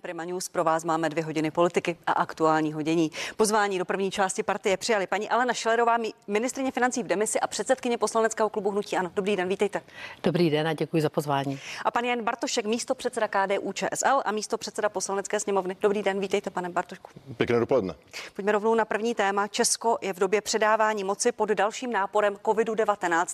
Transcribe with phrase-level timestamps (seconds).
[0.00, 3.10] Prima News pro vás máme dvě hodiny politiky a aktuálního dění.
[3.36, 7.98] Pozvání do první části partie přijali paní Alena Šelerová, ministrině financí v demisi a předsedkyně
[7.98, 9.10] poslaneckého klubu Hnutí Ano.
[9.14, 9.80] Dobrý den, vítejte.
[10.22, 11.60] Dobrý den a děkuji za pozvání.
[11.84, 15.76] A pan Jan Bartošek, místo předseda KDU ČSL a místo předseda poslanecké sněmovny.
[15.80, 17.10] Dobrý den, vítejte, pane Bartošku.
[17.36, 17.94] Pěkné dopoledne.
[18.34, 19.46] Pojďme rovnou na první téma.
[19.46, 23.26] Česko je v době předávání moci pod dalším náporem COVID-19.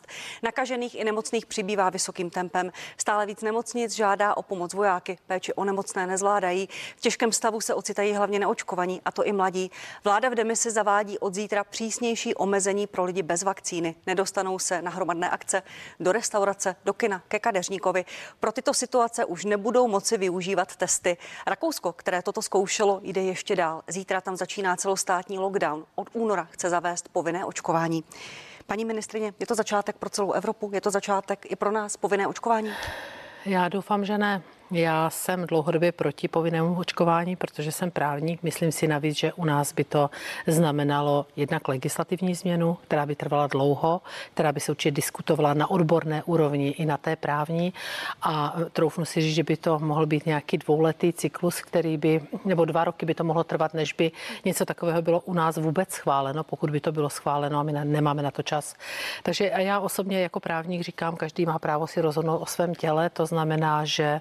[0.42, 2.72] Nakažených i nemocných přibývá vysokým tempem.
[2.96, 5.18] Stále víc nemocnic žádá o pomoc vojáky.
[5.26, 6.68] Péči o nemocné nezvládají nezvládají.
[6.96, 9.70] V těžkém stavu se ocitají hlavně neočkovaní, a to i mladí.
[10.04, 13.94] Vláda v demisi zavádí od zítra přísnější omezení pro lidi bez vakcíny.
[14.06, 15.62] Nedostanou se na hromadné akce,
[16.00, 18.04] do restaurace, do kina, ke kadeřníkovi.
[18.40, 21.16] Pro tyto situace už nebudou moci využívat testy.
[21.46, 23.82] Rakousko, které toto zkoušelo, jde ještě dál.
[23.88, 25.84] Zítra tam začíná celostátní lockdown.
[25.94, 28.04] Od února chce zavést povinné očkování.
[28.66, 30.70] Paní ministrině, je to začátek pro celou Evropu?
[30.74, 32.72] Je to začátek i pro nás povinné očkování?
[33.44, 34.42] Já doufám, že ne.
[34.70, 38.42] Já jsem dlouhodobě proti povinnému očkování, protože jsem právník.
[38.42, 40.10] Myslím si navíc, že u nás by to
[40.46, 44.00] znamenalo jednak legislativní změnu, která by trvala dlouho,
[44.34, 47.74] která by se určitě diskutovala na odborné úrovni i na té právní.
[48.22, 52.64] A troufnu si říct, že by to mohl být nějaký dvouletý cyklus, který by, nebo
[52.64, 54.12] dva roky by to mohlo trvat, než by
[54.44, 58.22] něco takového bylo u nás vůbec schváleno, pokud by to bylo schváleno a my nemáme
[58.22, 58.74] na to čas.
[59.22, 63.10] Takže já osobně jako právník říkám, každý má právo si rozhodnout o svém těle.
[63.10, 64.20] To znamená, že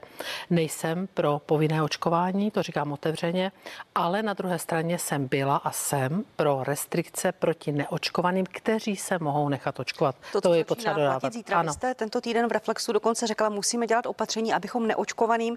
[0.50, 3.52] Nejsem pro povinné očkování, to říkám otevřeně,
[3.96, 9.50] ale na druhé straně jsem byla a jsem pro restrikce proti neočkovaným, kteří se mohou
[9.50, 10.16] nechat očkovat.
[10.32, 11.34] To, to je potřeba dodávat.
[11.34, 11.60] Zítra.
[11.60, 11.68] Ano.
[11.68, 15.56] Vy jste tento týden v Reflexu dokonce řekla, musíme dělat opatření, abychom neočkovaným,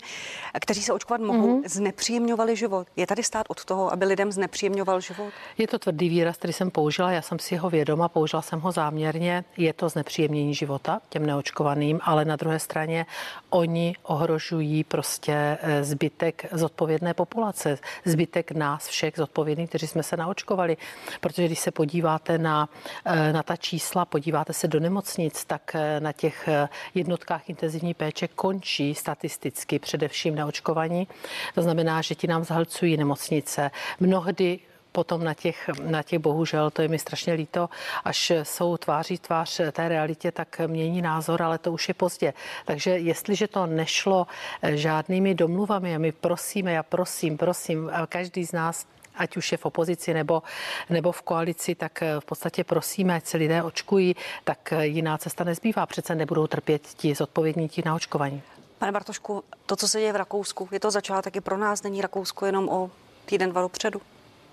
[0.60, 1.68] kteří se očkovat mohou, mm-hmm.
[1.68, 2.86] znepříjemňovali život.
[2.96, 5.32] Je tady stát od toho, aby lidem znepříjemňoval život?
[5.58, 8.72] Je to tvrdý výraz, který jsem použila, já jsem si ho vědoma, použila jsem ho
[8.72, 9.44] záměrně.
[9.56, 13.06] Je to znepříjemnění života těm neočkovaným, ale na druhé straně
[13.50, 20.76] oni ohrožují prostě eh, zbytek zodpovědné populace, zbytek nás všech zodpovědných, kteří jsme se naočkovali.
[21.20, 22.68] Protože když se podíváte na,
[23.04, 26.48] eh, na ta čísla, podíváte se do nemocnic, tak eh, na těch
[26.94, 31.08] jednotkách intenzivní péče končí statisticky především naočkovaní.
[31.54, 33.70] To znamená, že ti nám zhalcují nemocnice.
[34.00, 34.58] Mnohdy
[34.96, 37.68] potom na těch, na těch bohužel, to je mi strašně líto,
[38.04, 42.34] až jsou tváří tvář té realitě, tak mění názor, ale to už je pozdě.
[42.64, 44.26] Takže jestliže to nešlo
[44.62, 48.86] eh, žádnými domluvami a my prosíme, já prosím, prosím, každý z nás
[49.16, 50.42] ať už je v opozici nebo,
[50.90, 55.18] nebo v koalici, tak eh, v podstatě prosíme, ať se lidé očkují, tak eh, jiná
[55.18, 55.86] cesta nezbývá.
[55.86, 58.42] Přece nebudou trpět ti zodpovědní ti na očkování.
[58.78, 62.00] Pane Bartošku, to, co se děje v Rakousku, je to začátek i pro nás, není
[62.00, 62.90] Rakousko jenom o
[63.26, 64.00] týden, dva dopředu?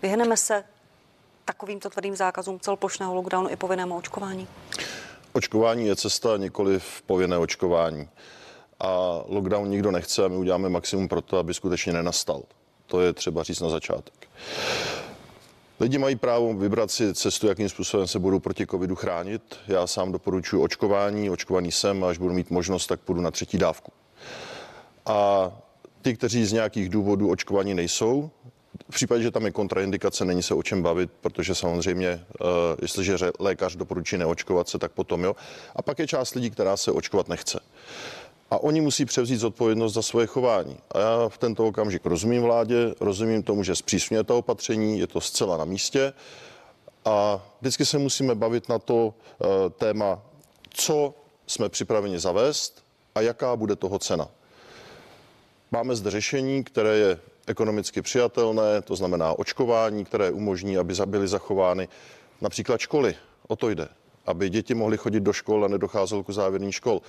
[0.03, 0.63] Vyhneme se
[1.45, 4.47] takovýmto tvrdým zákazům celoplošného lockdownu i povinnému očkování?
[5.33, 8.09] Očkování je cesta, nikoli v povinné očkování.
[8.79, 12.41] A lockdown nikdo nechce a my uděláme maximum pro to, aby skutečně nenastal.
[12.85, 14.27] To je třeba říct na začátek.
[15.79, 19.55] Lidi mají právo vybrat si cestu, jakým způsobem se budou proti covidu chránit.
[19.67, 23.57] Já sám doporučuji očkování, očkovaný jsem a až budu mít možnost, tak půjdu na třetí
[23.57, 23.91] dávku.
[25.05, 25.51] A
[26.01, 28.31] ty, kteří z nějakých důvodů očkovaní nejsou,
[28.89, 32.47] v případě, že tam je kontraindikace, není se o čem bavit, protože samozřejmě, uh,
[32.81, 35.35] jestliže lékař doporučí neočkovat se, tak potom jo.
[35.75, 37.59] A pak je část lidí, která se očkovat nechce.
[38.51, 40.77] A oni musí převzít zodpovědnost za svoje chování.
[40.91, 45.21] A já v tento okamžik rozumím vládě, rozumím tomu, že zpřísňuje to opatření, je to
[45.21, 46.13] zcela na místě.
[47.05, 49.13] A vždycky se musíme bavit na to uh,
[49.77, 50.21] téma,
[50.69, 51.13] co
[51.47, 52.83] jsme připraveni zavést
[53.15, 54.27] a jaká bude toho cena.
[55.71, 61.87] Máme zde řešení, které je ekonomicky přijatelné, to znamená očkování, které umožní, aby byly zachovány
[62.41, 63.15] například školy.
[63.47, 63.87] O to jde
[64.25, 67.01] aby děti mohly chodit do škol a nedocházelo k závěrní škol.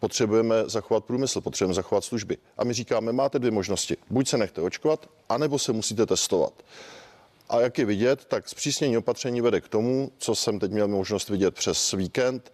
[0.00, 2.38] Potřebujeme zachovat průmysl, potřebujeme zachovat služby.
[2.58, 3.96] A my říkáme, máte dvě možnosti.
[4.10, 6.52] Buď se nechte očkovat, anebo se musíte testovat.
[7.48, 11.28] A jak je vidět, tak zpřísnění opatření vede k tomu, co jsem teď měl možnost
[11.28, 12.52] vidět přes víkend,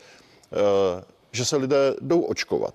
[0.53, 2.75] eh, že se lidé jdou očkovat.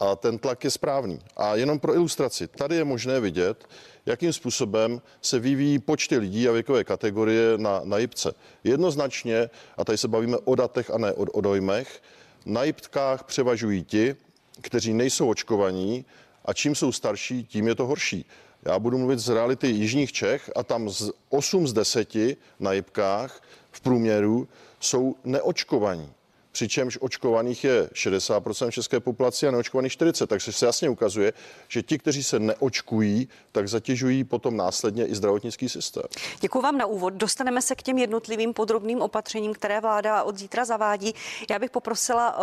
[0.00, 1.18] A ten tlak je správný.
[1.36, 3.64] A jenom pro ilustraci, tady je možné vidět,
[4.06, 8.34] jakým způsobem se vyvíjí počty lidí a věkové kategorie na, na jipce.
[8.64, 12.02] Jednoznačně, a tady se bavíme o datech a ne o, o dojmech,
[12.46, 14.16] na jiptkách převažují ti,
[14.60, 16.04] kteří nejsou očkovaní
[16.44, 18.26] a čím jsou starší, tím je to horší.
[18.62, 22.14] Já budu mluvit z reality Jižních Čech a tam z 8 z 10
[22.60, 23.42] na jipkách
[23.72, 24.48] v průměru
[24.80, 26.12] jsou neočkovaní
[26.56, 30.26] přičemž očkovaných je 60% české populace a neočkovaných 40%.
[30.26, 31.32] Takže se jasně ukazuje,
[31.68, 36.02] že ti, kteří se neočkují, tak zatěžují potom následně i zdravotnický systém.
[36.40, 37.14] Děkuji vám na úvod.
[37.14, 41.14] Dostaneme se k těm jednotlivým podrobným opatřením, které vláda od zítra zavádí.
[41.50, 42.36] Já bych poprosila,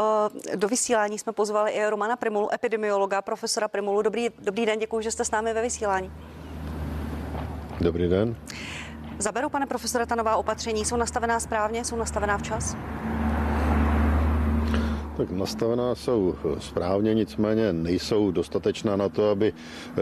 [0.53, 4.01] eh, do vysílání jsme pozvali i Romana Primulu, epidemiologa, profesora Primulu.
[4.01, 6.11] Dobrý, dobrý den, děkuji, že jste s námi ve vysílání.
[7.81, 8.35] Dobrý den.
[9.19, 10.85] Zaberou, pane profesore, ta nová opatření?
[10.85, 11.85] Jsou nastavená správně?
[11.85, 12.75] Jsou nastavená včas?
[15.17, 19.53] Tak nastavená jsou správně, nicméně nejsou dostatečná na to, aby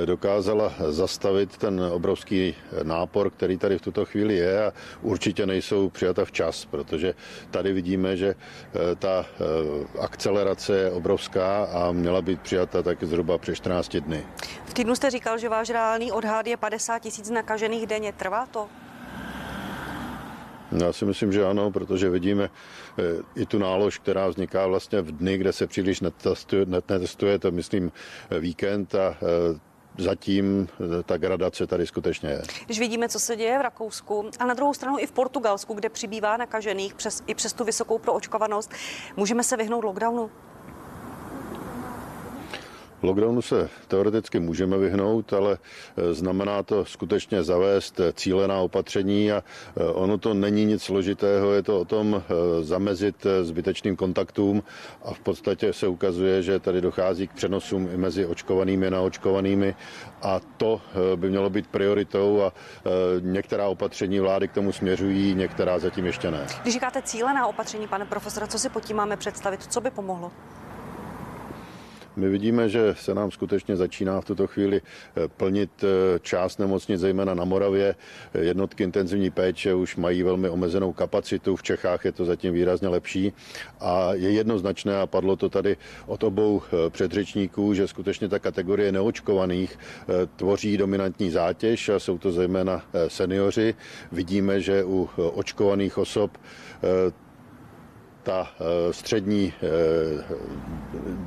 [0.05, 6.25] dokázala zastavit ten obrovský nápor, který tady v tuto chvíli je a určitě nejsou přijata
[6.25, 7.13] včas, protože
[7.51, 13.37] tady vidíme, že eh, ta eh, akcelerace je obrovská a měla být přijata tak zhruba
[13.37, 14.23] přes 14 dny.
[14.65, 18.13] V týdnu jste říkal, že váš reálný odhad je 50 tisíc nakažených denně.
[18.13, 18.67] Trvá to?
[20.71, 22.49] Já si myslím, že ano, protože vidíme
[23.35, 27.91] i tu nálož, která vzniká vlastně v dny, kde se příliš netestuje, netestuje to myslím
[28.39, 29.59] víkend a eh,
[29.97, 30.67] zatím
[30.99, 32.41] eh, ta gradace tady skutečně je.
[32.65, 35.89] Když vidíme, co se děje v Rakousku a na druhou stranu i v Portugalsku, kde
[35.89, 38.71] přibývá nakažených přes, i přes tu vysokou proočkovanost,
[39.17, 40.31] můžeme se vyhnout lockdownu?
[43.03, 45.57] Lockdownu se teoreticky můžeme vyhnout, ale
[45.97, 49.43] e, znamená to skutečně zavést cílená opatření a
[49.77, 52.23] e, ono to není nic složitého, je to o tom
[52.61, 54.63] zamezit zbytečným kontaktům
[55.05, 59.75] a v podstatě se ukazuje, že tady dochází k přenosům i mezi očkovanými a naočkovanými
[60.21, 60.81] a to
[61.15, 62.53] by mělo být prioritou a
[63.19, 66.47] některá opatření vlády k tomu směřují, některá zatím ještě ne.
[66.61, 69.63] Když říkáte cílená opatření, pane profesore, co si pod tím máme představit?
[69.69, 70.31] Co by pomohlo?
[72.15, 76.99] My vidíme, že se nám skutečně začíná v tuto chvíli eh, plnit eh, část nemocnic,
[76.99, 77.95] zejména na Moravě.
[78.33, 83.33] Jednotky intenzivní péče už mají velmi omezenou kapacitu, v Čechách je to zatím výrazně lepší
[83.79, 88.91] a je jednoznačné, a padlo to tady od obou eh, předřečníků, že skutečně ta kategorie
[88.91, 89.79] neočkovaných
[90.35, 93.75] tvoří dominantní zátěž a jsou to zejména seniori.
[94.11, 96.37] Vidíme, že u očkovaných osob
[98.23, 100.23] ta eh, střední eh,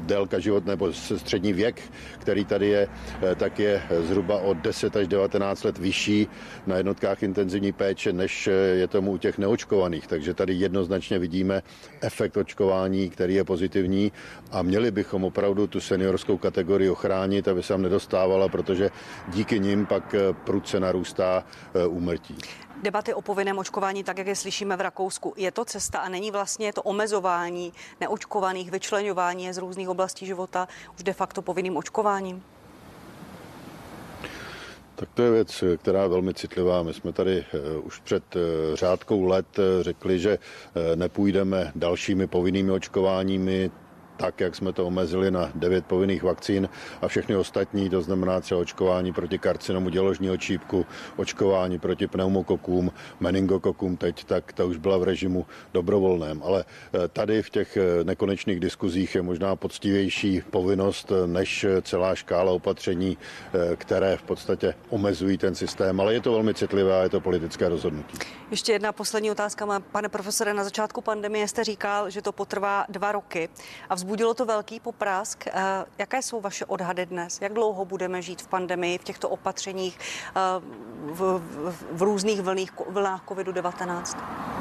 [0.07, 1.83] délka život nebo střední věk,
[2.19, 2.89] který tady je,
[3.23, 6.29] eh, tak je zhruba o 10 až 19 let vyšší
[6.67, 10.07] na jednotkách intenzivní péče, než je tomu u těch neočkovaných.
[10.07, 11.63] Takže tady jednoznačně vidíme
[12.01, 14.13] efekt očkování, který je pozitivní
[14.51, 18.91] a měli bychom opravdu tu seniorskou kategorii ochránit, aby se tam nedostávala, protože
[19.29, 20.15] díky nim pak
[20.45, 21.45] prudce narůstá
[21.89, 22.37] úmrtí
[22.85, 25.35] debaty o povinném očkování, tak jak je slyšíme v Rakousku.
[25.37, 31.03] Je to cesta a není vlastně to omezování neočkovaných, vyčlenování z různých oblastí života už
[31.03, 32.43] de facto povinným očkováním?
[34.95, 36.83] Tak to je věc, která je velmi citlivá.
[36.83, 40.39] My jsme tady eh, už před eh, řádkou let eh, řekli, že
[40.95, 43.71] nepůjdeme dalšími povinnými očkováními
[44.17, 46.69] tak, jak jsme to omezili na devět povinných vakcín
[47.03, 53.97] a všechny ostatní, to znamená třeba očkování proti karcinomu děložního čípku, očkování proti pneumokokům, meningokokům
[53.97, 56.43] teď, tak ta už byla v režimu dobrovolném.
[56.45, 62.15] Ale eh, tady v těch eh, nekonečných diskuzích je možná poctivější povinnost eh, než celá
[62.15, 63.19] škála opatření,
[63.77, 67.69] které v podstatě omezují ten systém, ale je to velmi citlivé a je to politické
[67.69, 68.19] rozhodnutí.
[68.51, 70.55] Ještě jedna poslední otázka, pane profesore.
[70.55, 73.49] Na začátku pandemie jste říkal, že to potrvá dva roky
[73.91, 75.47] a Vzbudilo to velký poprask.
[75.47, 75.53] Eh,
[75.99, 77.41] jaké jsou vaše odhady dnes?
[77.41, 79.99] Jak dlouho budeme žít v pandemii, v těchto opatřeních,
[80.37, 80.41] eh,
[81.13, 84.54] v, v, v různých vlných, vlnách COVID-19?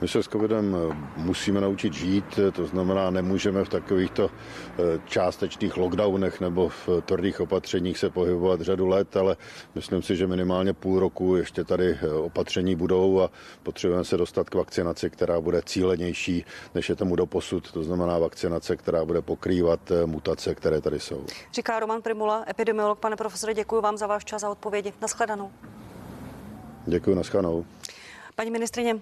[0.00, 5.76] My se s covidem eh, musíme naučit žít, to znamená, nemůžeme v takovýchto eh, částečných
[5.76, 9.36] lockdownech nebo v tvrdých opatřeních se pohybovat řadu let, ale
[9.74, 13.30] myslím si, že minimálně půl roku ještě tady eh, opatření budou a
[13.62, 17.72] potřebujeme se dostat k vakcinaci, která bude cílenější, než je tomu doposud.
[17.72, 21.24] To znamená vakcinace, která bude pokrývat mutace, které tady jsou.
[21.52, 22.98] Říká Roman Primula, epidemiolog.
[22.98, 24.92] Pane profesore, děkuji vám za váš čas a odpovědi.
[25.00, 25.50] Naschledanou.
[26.86, 27.64] Děkuji, naschledanou.
[28.34, 29.00] Paní ministrině,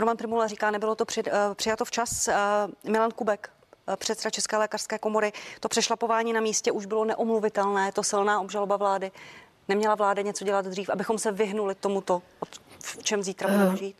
[0.00, 2.28] Roman Trimula říká, nebylo to při, uh, přijato včas.
[2.28, 3.50] Uh, Milan Kubek,
[3.88, 8.76] uh, předseda České lékařské komory, to přešlapování na místě už bylo neomluvitelné, to silná obžaloba
[8.76, 9.12] vlády.
[9.68, 12.22] Neměla vláda něco dělat dřív, abychom se vyhnuli tomuto,
[12.82, 13.96] v čem zítra budeme žít?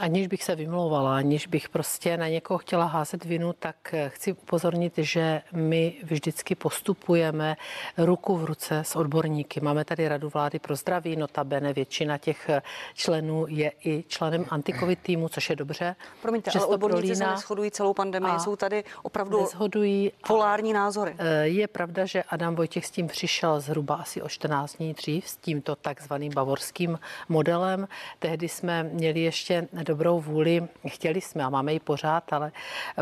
[0.00, 4.32] Aniž bych se vymlouvala, aniž bych prostě na někoho chtěla házet vinu, tak eh, chci
[4.32, 7.56] upozornit, že my vždycky postupujeme
[7.98, 9.60] ruku v ruce s odborníky.
[9.60, 12.62] Máme tady Radu vlády pro zdraví, notabene většina těch eh,
[12.94, 15.96] členů je i členem antikovid týmu, což je dobře.
[16.22, 21.14] Promiňte, ale odborníci se neschodují celou pandemii, jsou tady opravdu neshodují polární názory.
[21.18, 25.28] Eh, je pravda, že Adam Vojtěch s tím přišel zhruba asi o 14 dní dřív,
[25.28, 26.98] s tímto takzvaným bavorským
[27.28, 27.88] modelem.
[28.18, 30.68] Tehdy jsme měli ještě dobrou vůli.
[30.88, 32.52] Chtěli jsme a máme ji pořád, ale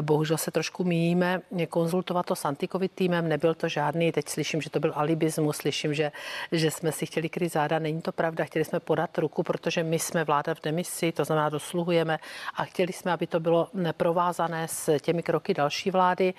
[0.00, 3.28] bohužel se trošku míjíme konzultovat to s antikovid týmem.
[3.28, 6.12] Nebyl to žádný, teď slyším, že to byl alibismus, slyším, že,
[6.52, 7.78] že jsme si chtěli kryt záda.
[7.78, 11.48] Není to pravda, chtěli jsme podat ruku, protože my jsme vláda v demisi, to znamená
[11.48, 12.18] dosluhujeme
[12.54, 16.34] a chtěli jsme, aby to bylo provázané s těmi kroky další vlády.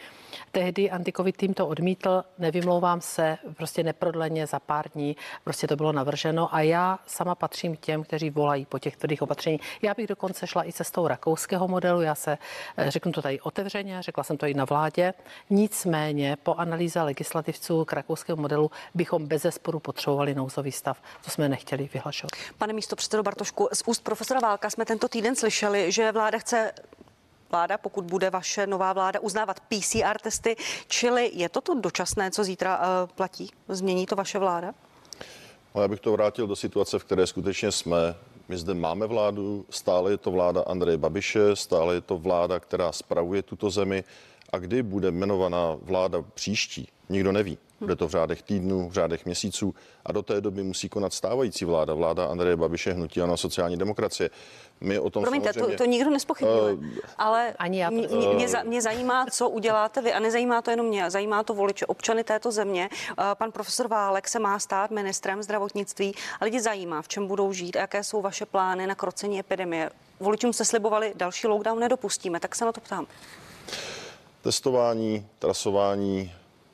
[0.51, 5.91] Tehdy antikovid tým to odmítl, nevymlouvám se, prostě neprodleně za pár dní prostě to bylo
[5.91, 9.59] navrženo a já sama patřím těm, kteří volají po těch tvrdých opatření.
[9.81, 12.37] Já bych dokonce šla i cestou rakouského modelu, já se
[12.77, 15.13] eh, řeknu to tady otevřeně, řekla jsem to i na vládě.
[15.49, 21.01] Nicméně po analýze legislativců k rakouskému modelu bychom bez zesporu potřebovali nouzový stav.
[21.25, 22.31] To jsme nechtěli vyhlašovat.
[22.57, 26.71] Pane místo předsedo Bartošku, z úst profesora Válka jsme tento týden slyšeli, že vláda chce
[27.53, 30.55] vláda, pokud bude vaše nová vláda uznávat PCR testy,
[30.87, 32.85] čili je to to dočasné, co zítra uh,
[33.15, 33.49] platí?
[33.67, 34.73] Změní to vaše vláda?
[35.75, 38.15] No, já bych to vrátil do situace, v které skutečně jsme.
[38.53, 42.91] My zde máme vládu, stále je to vláda Andreje Babiše, stále je to vláda, která
[42.91, 44.03] spravuje tuto zemi.
[44.49, 47.57] A kdy bude jmenovaná vláda příští, nikdo neví.
[47.83, 49.75] Bude to v řádech týdnů, v řádech měsíců
[50.05, 54.29] a do té doby musí konat stávající vláda, vláda Andreje Babiše, hnutí ano, sociální demokracie.
[54.81, 55.77] My o tom Promiňte, samozřejmě...
[55.77, 56.85] to, to nikdo nespochybňuje, uh,
[57.17, 57.95] ale Ani já to...
[57.95, 61.85] mě, mě, mě zajímá, co uděláte vy a nezajímá to jenom mě, zajímá to voliče,
[61.85, 62.89] občany této země.
[62.91, 67.53] Uh, pan profesor Válek se má stát ministrem zdravotnictví a lidi zajímá, v čem budou
[67.53, 69.89] žít a jaké jsou vaše plány na krocení epidemie.
[70.19, 73.07] Voličům se slibovali, další lockdown nedopustíme, tak se na to ptám.
[74.41, 76.31] Testování, trasování,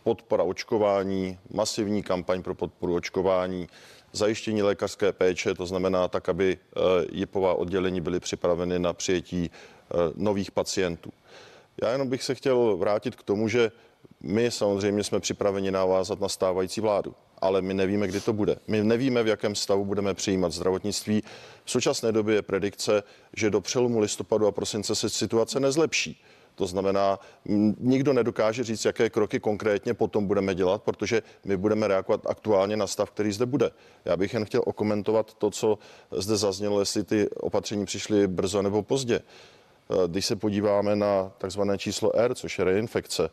[0.10, 3.68] podpora očkování, masivní kampaň pro podporu očkování,
[4.12, 6.80] zajištění lékařské péče, to znamená tak, aby eh,
[7.12, 11.12] JIPová oddělení byly připraveny na přijetí eh, nových pacientů.
[11.82, 13.72] Já jenom bych se chtěl vrátit k tomu, že
[14.22, 18.58] my samozřejmě jsme připraveni navázat na stávající vládu, ale my nevíme, kdy to bude.
[18.68, 21.24] My nevíme, v jakém stavu budeme přijímat zdravotnictví.
[21.66, 23.04] V současné době je predikce,
[23.38, 26.22] že do přelomu listopadu a prosince se situace nezlepší.
[26.60, 27.20] To znamená,
[27.80, 32.88] nikdo nedokáže říct, jaké kroky konkrétně potom budeme dělat, protože my budeme reagovat aktuálně na
[32.88, 33.72] stav, který zde bude.
[34.06, 35.80] Já bych jen chtěl okomentovat to, co
[36.12, 39.22] zde zaznělo, jestli ty opatření přišly brzo nebo pozdě.
[40.08, 43.30] Když se podíváme na takzvané číslo R, což je reinfekce,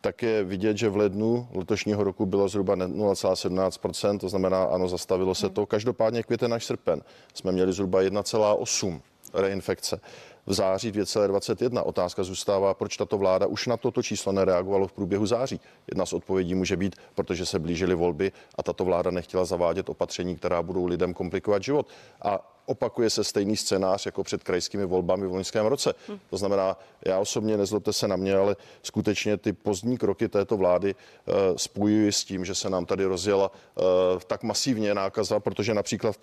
[0.00, 5.34] tak je vidět, že v lednu letošního roku bylo zhruba 0,17%, to znamená, ano, zastavilo
[5.34, 5.66] se to.
[5.66, 7.02] Každopádně květen až srpen
[7.34, 9.00] jsme měli zhruba 1,8
[9.34, 10.00] reinfekce
[10.48, 11.82] v září 2,21.
[11.84, 15.60] Otázka zůstává, proč tato vláda už na toto číslo nereagovalo v průběhu září.
[15.90, 20.36] Jedna z odpovědí může být, protože se blížily volby a tato vláda nechtěla zavádět opatření,
[20.36, 21.86] která budou lidem komplikovat život.
[22.22, 25.94] A opakuje se stejný scénář jako před krajskými volbami v loňském roce.
[26.30, 26.76] To znamená,
[27.06, 32.12] já osobně, nezlobte se na mě, ale skutečně ty pozdní kroky této vlády uh, spojuji
[32.12, 33.84] s tím, že se nám tady rozjela uh,
[34.26, 36.16] tak masivně nákaza, protože například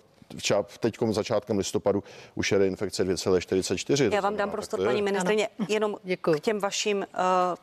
[0.80, 2.04] teď začátkem listopadu
[2.34, 4.14] už je reinfekce 2,44.
[4.14, 6.40] Já vám dám prostor, paní ministrině, jenom Děkuji.
[6.40, 7.04] k těm vašim uh,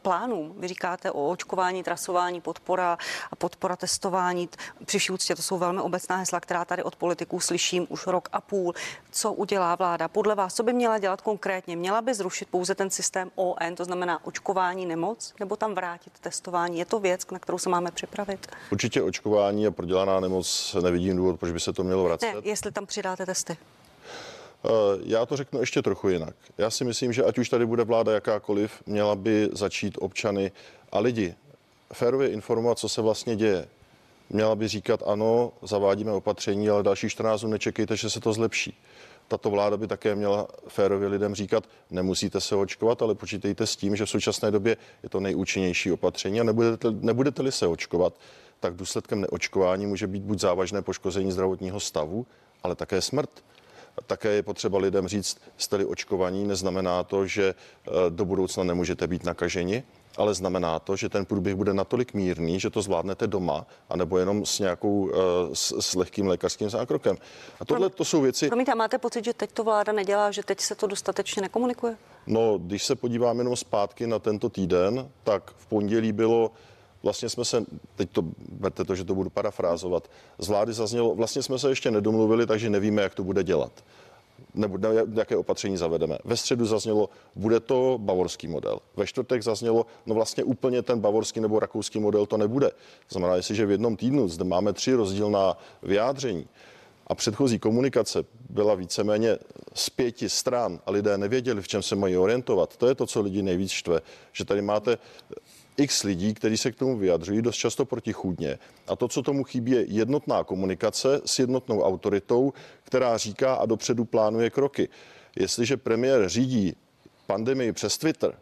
[0.02, 0.56] plánům.
[0.58, 2.98] Vy říkáte o očkování, trasování, podpora
[3.32, 4.50] a podpora testování.
[4.86, 8.42] Při úctě to jsou velmi obecná hesla, která tady od politiků slyším už rok a
[8.42, 8.74] půl.
[9.12, 10.08] Co udělá vláda?
[10.08, 11.76] Podle vás, co by měla dělat konkrétně?
[11.76, 16.80] Měla by zrušit pouze ten systém ON, to znamená očkování nemoc, nebo tam vrátit testování?
[16.80, 18.48] Je to věc, na kterou se máme připravit?
[18.72, 22.34] Určitě očkování a prodělaná nemoc nevidím důvod, proč by se to mělo vracet.
[22.34, 23.58] Ne, jestli tam přidáte testy?
[24.66, 24.70] Eh,
[25.04, 26.36] já to řeknu ještě trochu jinak.
[26.58, 30.52] Já si myslím, že ať už tady bude vláda jakákoliv, měla by začít občany
[30.92, 31.36] a lidi
[31.94, 33.68] férově informovat, co se vlastně děje.
[34.30, 38.78] Měla by říkat, ano, zavádíme opatření, ale další 14 dnů nečekejte, že se to zlepší.
[39.28, 43.96] Tato vláda by také měla férově lidem říkat, nemusíte se očkovat, ale počítejte s tím,
[43.96, 48.14] že v současné době je to nejúčinnější opatření a nebudete, nebudete-li se očkovat,
[48.60, 52.26] tak důsledkem neočkování může být buď závažné poškození zdravotního stavu,
[52.64, 53.30] ale také smrt.
[54.08, 59.24] Také je potřeba lidem říct, jste-li očkovaní, neznamená to, že eh, do budoucna nemůžete být
[59.24, 59.84] nakaženi,
[60.18, 64.46] ale znamená to, že ten průběh bude natolik mírný, že to zvládnete doma, anebo jenom
[64.46, 65.16] s nějakou eh,
[65.54, 67.18] s, s lehkým lékařským zákrokem.
[67.60, 68.48] A tohle to jsou věci.
[68.48, 71.98] Promiňte, máte pocit, že teď to vláda nedělá, že teď se to dostatečně nekomunikuje?
[72.28, 76.52] No, když se podíváme jenom zpátky na tento týden, tak v pondělí bylo
[77.04, 81.44] vlastně jsme se, teď to, berte to, že to budu parafrázovat, z vlády zaznělo, vlastně
[81.44, 83.72] jsme se ještě nedomluvili, takže nevíme, jak to bude dělat
[84.56, 84.78] nebo
[85.14, 86.18] jaké opatření zavedeme.
[86.26, 88.80] Ve středu zaznělo, bude to bavorský model.
[88.96, 92.72] Ve čtvrtek zaznělo, no vlastně úplně ten bavorský nebo rakouský model to nebude.
[93.10, 96.48] Znamená, jestliže v jednom týdnu zde máme tři rozdílná vyjádření,
[97.08, 99.38] a předchozí komunikace byla víceméně
[99.74, 102.78] z pěti stran a lidé nevěděli, v čem se mají orientovat.
[102.78, 104.98] To je to, co lidi nejvíc štve, že tady máte
[105.78, 108.60] x lidí, kteří se k tomu vyjadřují dost často protichůdně.
[108.88, 112.54] A to, co tomu chybí, je jednotná komunikace s jednotnou autoritou,
[112.84, 114.90] která říká a dopředu plánuje kroky.
[115.36, 116.76] Jestliže premiér řídí
[117.28, 118.38] pandemii přes Twitter,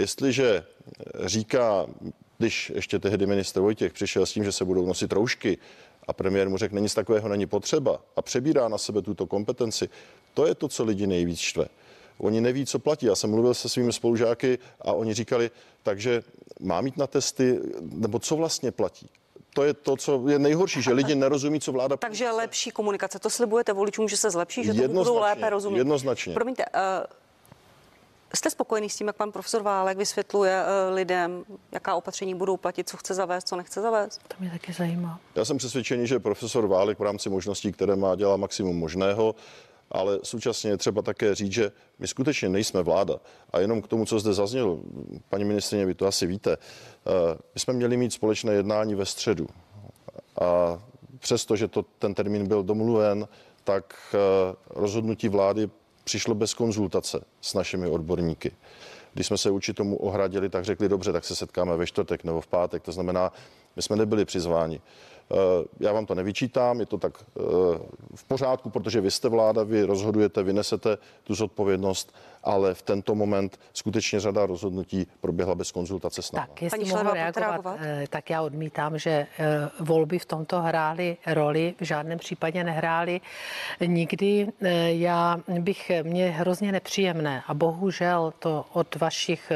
[0.00, 0.64] jestliže
[1.24, 1.86] říká,
[2.38, 5.58] když ještě tehdy minister Vojtěch přišel s tím, že se budou nosit roušky
[6.08, 9.88] a premiér mu řekl, nic takového není potřeba a přebírá na sebe tuto kompetenci,
[10.34, 11.66] to je to, co lidi nejvíc štve.
[12.18, 13.06] Oni neví, co platí.
[13.06, 15.50] Já jsem mluvil se svými spolužáky a oni říkali,
[15.82, 16.22] takže
[16.60, 19.08] má mít na testy, nebo co vlastně platí.
[19.54, 21.96] To je to, co je nejhorší, že lidi nerozumí, co vláda.
[21.96, 23.18] Takže lepší komunikace.
[23.18, 25.78] To slibujete voličům, že se zlepší, že to budou lépe rozumět.
[25.78, 26.34] Jednoznačně.
[26.34, 26.80] Promiňte, uh,
[28.34, 32.88] Jste spokojený s tím, jak pan profesor Válek vysvětluje uh, lidem, jaká opatření budou platit,
[32.88, 34.20] co chce zavést, co nechce zavést?
[34.28, 35.20] To mě taky zajímá.
[35.34, 39.34] Já jsem přesvědčený, že profesor Válek v rámci možností, které má, dělá maximum možného
[39.90, 43.20] ale současně je třeba také říct, že my skutečně nejsme vláda.
[43.52, 44.78] A jenom k tomu, co zde zaznělo,
[45.28, 49.46] paní ministrině, vy to asi víte, eh, my jsme měli mít společné jednání ve středu.
[50.40, 50.82] A
[51.18, 53.28] přesto, že to, ten termín byl domluven,
[53.64, 54.18] tak eh,
[54.70, 55.70] rozhodnutí vlády
[56.04, 58.52] přišlo bez konzultace s našimi odborníky.
[59.14, 62.40] Když jsme se určitě tomu ohradili, tak řekli, dobře, tak se setkáme ve čtvrtek nebo
[62.40, 62.82] v pátek.
[62.82, 63.32] To znamená,
[63.76, 64.80] my jsme nebyli přizváni.
[65.30, 67.40] Eh, já vám to nevyčítám, je to tak eh,
[68.14, 73.14] v pořádku, protože vy jste vláda, vy rozhodujete, vy nesete tu zodpovědnost, ale v tento
[73.14, 76.46] moment skutečně řada rozhodnutí proběhla bez konzultace s námi.
[76.48, 79.26] Tak, jestli mohu reagovat, eh, tak já odmítám, že
[79.80, 83.20] volby v tomto hrály roli, v žádném případě nehrály
[83.86, 84.48] nikdy.
[84.86, 89.52] Já bych, mě hrozně nepříjemné a bohužel to od vašich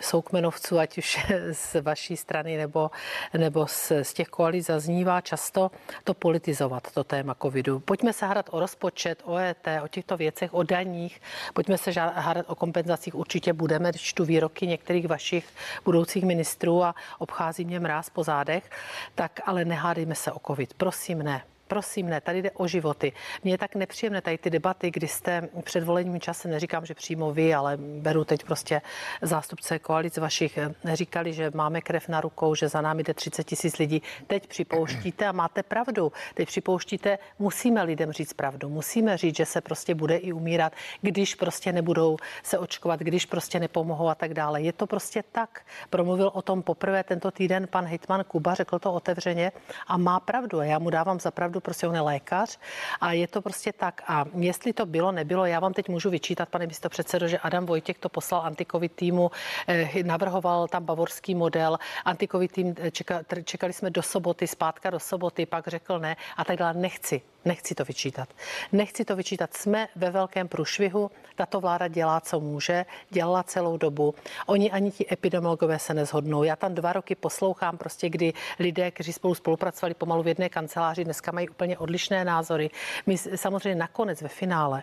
[0.00, 2.90] soukmenovců, ať už z vaší strany nebo,
[3.38, 5.70] nebo z, z těch koalic zaznívá často
[6.04, 7.80] to politizovat, to téma covidu.
[7.80, 11.20] Pojďme se hádat o rozpočet, o ET, o těchto věcech, o daních,
[11.62, 15.48] pojďme se hádat o kompenzacích, určitě budeme, když tu výroky některých vašich
[15.84, 18.70] budoucích ministrů a obchází mě mráz po zádech,
[19.14, 21.42] tak ale nehádejme se o covid, prosím ne.
[21.72, 23.12] Prosím, ne, tady jde o životy.
[23.44, 27.32] Mně je tak nepříjemné tady ty debaty, kdy jste před volením čase, neříkám, že přímo
[27.32, 28.82] vy, ale beru teď prostě
[29.22, 30.58] zástupce koalic vašich,
[30.92, 34.02] říkali, že máme krev na rukou, že za námi jde 30 tisíc lidí.
[34.26, 36.12] Teď připouštíte a máte pravdu.
[36.34, 38.68] Teď připouštíte, musíme lidem říct pravdu.
[38.68, 43.60] Musíme říct, že se prostě bude i umírat, když prostě nebudou se očkovat, když prostě
[43.60, 44.62] nepomohou a tak dále.
[44.62, 45.60] Je to prostě tak.
[45.90, 49.52] Promluvil o tom poprvé tento týden pan Hitman Kuba, řekl to otevřeně
[49.86, 50.58] a má pravdu.
[50.58, 52.58] A já mu dávám za pravdu prostě on je lékař
[53.00, 54.02] a je to prostě tak.
[54.08, 57.66] A jestli to bylo, nebylo, já vám teď můžu vyčítat, pane místo předsedo, že Adam
[57.66, 59.30] Vojtěch to poslal antikovid týmu,
[59.68, 65.00] eh, navrhoval tam bavorský model, antikovid tým, eh, čeka, čekali jsme do soboty, zpátka do
[65.00, 66.74] soboty, pak řekl ne a tak dále.
[66.74, 67.31] Nechci.
[67.44, 68.28] Nechci to vyčítat.
[68.72, 69.54] Nechci to vyčítat.
[69.54, 71.10] Jsme ve velkém průšvihu.
[71.34, 72.86] Tato vláda dělá, co může.
[73.10, 74.14] Dělala celou dobu.
[74.46, 76.42] Oni ani ti epidemiologové se nezhodnou.
[76.42, 81.04] Já tam dva roky poslouchám prostě, kdy lidé, kteří spolu spolupracovali pomalu v jedné kanceláři,
[81.04, 82.70] dneska mají úplně odlišné názory.
[83.06, 84.82] My samozřejmě nakonec ve finále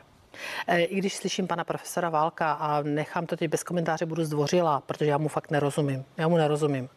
[0.77, 5.09] I když slyším pana profesora Válka a nechám to teď bez komentáře, budu zdvořila, protože
[5.09, 6.05] já mu fakt nerozumím.
[6.17, 6.89] Já mu nerozumím.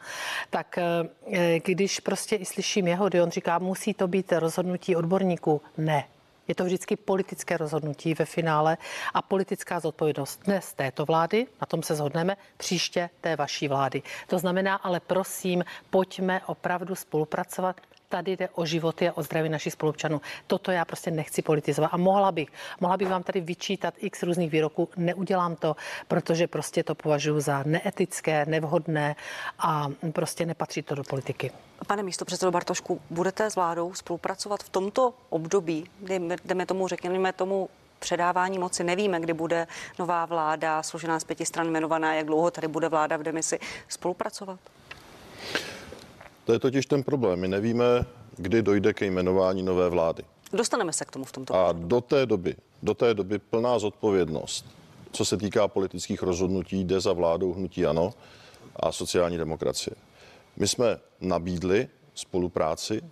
[0.50, 5.62] Tak eh, když prostě i slyším jeho, kdy on říká, musí to být rozhodnutí odborníků.
[5.76, 6.04] Ne,
[6.48, 8.76] je to vždycky politické rozhodnutí ve finále
[9.14, 14.02] a politická zodpovědnost dnes této vlády, na tom se shodneme, příště té vaší vlády.
[14.26, 17.80] To znamená, ale prosím, pojďme opravdu spolupracovat
[18.12, 20.20] tady jde o životy a o zdraví našich spolupčanů.
[20.46, 21.90] Toto já prostě nechci politizovat.
[21.94, 22.48] A mohla bych,
[22.80, 24.88] mohla bych vám tady vyčítat x různých výroků.
[24.96, 25.76] Neudělám to,
[26.08, 29.16] protože prostě to považuji za neetické, nevhodné
[29.58, 31.50] a prostě nepatří to do politiky.
[31.86, 35.90] Pane místo předsedo Bartošku, budete s vládou spolupracovat v tomto období,
[36.44, 38.84] jdeme tomu, řekněme tomu předávání moci.
[38.84, 39.66] Nevíme, kdy bude
[39.98, 44.60] nová vláda složená z pěti stran jmenovaná, jak dlouho tady bude vláda v demisi spolupracovat?
[46.44, 47.40] To je totiž ten problém.
[47.40, 47.84] My nevíme,
[48.36, 50.22] kdy dojde ke jmenování nové vlády.
[50.52, 51.54] Dostaneme se k tomu v tomto.
[51.54, 54.66] A do té doby, do té doby plná zodpovědnost,
[55.12, 58.14] co se týká politických rozhodnutí, jde za vládou hnutí ANO
[58.76, 59.94] a sociální demokracie.
[60.56, 63.02] My jsme nabídli spolupráci.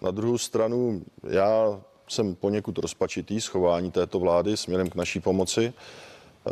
[0.00, 5.72] Na druhou stranu já jsem poněkud rozpačitý schování této vlády směrem k naší pomoci.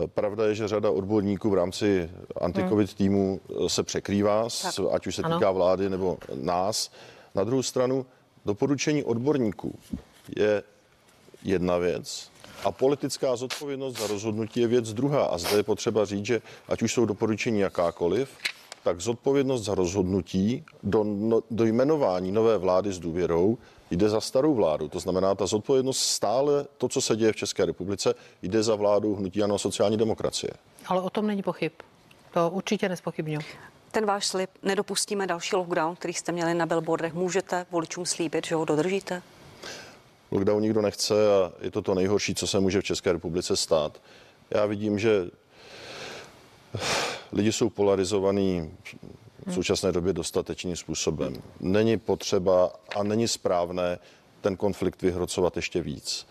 [0.06, 2.96] Pravda je, že řada odborníků v rámci antikovid hmm.
[2.96, 4.74] týmu eh, se překrývá, tak.
[4.92, 5.36] ať už se ano.
[5.36, 6.90] týká vlády nebo nás.
[7.34, 8.06] Na druhou stranu,
[8.44, 9.78] doporučení odborníků
[10.36, 10.62] je
[11.42, 12.32] jedna věc
[12.64, 15.24] a politická zodpovědnost za rozhodnutí je věc druhá.
[15.24, 18.30] A zde je potřeba říct, že ať už jsou doporučení jakákoliv,
[18.84, 23.58] tak zodpovědnost za rozhodnutí do, no, do jmenování nové vlády s důvěrou
[23.92, 24.88] jde za starou vládu.
[24.88, 29.14] To znamená, ta zodpovědnost stále, to, co se děje v České republice, jde za vládu
[29.14, 30.50] hnutí ano sociální demokracie.
[30.86, 31.72] Ale o tom není pochyb.
[32.34, 33.44] To určitě nespochybňuji.
[33.90, 38.54] Ten váš slib, nedopustíme další lockdown, který jste měli na billboardech, můžete voličům slíbit, že
[38.54, 39.22] ho dodržíte?
[40.30, 44.00] Lockdown nikdo nechce a je to to nejhorší, co se může v České republice stát.
[44.50, 45.30] Já vidím, že
[47.32, 48.70] lidi jsou polarizovaní
[49.46, 51.34] v současné době dostatečným způsobem.
[51.60, 53.98] Není potřeba a není správné
[54.40, 56.26] ten konflikt vyhrocovat ještě víc.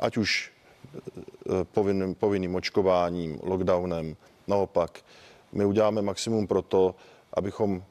[0.00, 0.52] Ať už
[0.94, 5.00] eh, povinným, povinným očkováním, lockdownem, naopak.
[5.52, 6.94] My uděláme maximum pro to,
[7.32, 7.82] abychom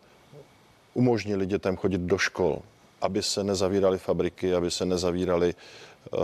[0.93, 2.61] umožnili dětem chodit do škol,
[3.01, 6.19] aby se nezavíraly fabriky, aby se nezavíraly uh,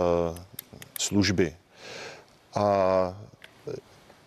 [0.98, 1.56] služby.
[2.54, 3.16] A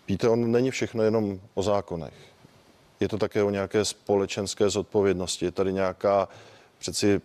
[0.07, 2.13] víte, on není všechno jenom o zákonech.
[2.99, 5.45] Je to také o nějaké společenské zodpovědnosti.
[5.45, 6.27] Je tady nějaká,
[6.79, 7.21] přeci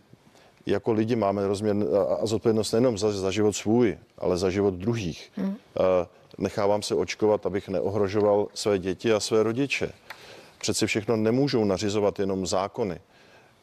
[0.66, 1.76] jako lidi máme rozměr
[2.20, 5.32] a zodpovědnost nejenom za, za život svůj, ale za život druhých.
[5.36, 5.48] Hmm.
[5.48, 5.54] Uh,
[6.38, 9.92] nechávám se očkovat, abych neohrožoval své děti a své rodiče.
[10.58, 13.00] Přeci všechno nemůžou nařizovat jenom zákony